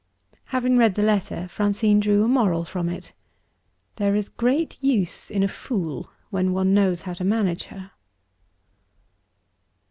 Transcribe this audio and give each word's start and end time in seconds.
Having 0.45 0.77
read 0.79 0.95
the 0.95 1.03
letter, 1.03 1.47
Francine 1.47 1.99
drew 1.99 2.23
a 2.23 2.27
moral 2.27 2.65
from 2.65 2.89
it: 2.89 3.13
"There 3.97 4.15
is 4.15 4.29
great 4.29 4.83
use 4.83 5.29
in 5.29 5.43
a 5.43 5.47
fool, 5.47 6.09
when 6.31 6.53
one 6.53 6.73
knows 6.73 7.03
how 7.03 7.13
to 7.13 7.23
manage 7.23 7.65
her." 7.65 7.91